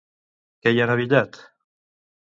Què 0.63 0.73
hi 0.77 0.81
han 0.87 0.95
abillat? 0.95 1.41